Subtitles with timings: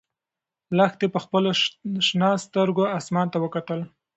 [0.77, 1.49] لښتې په خپلو
[2.07, 3.79] شنه سترګو اسمان ته وکتل.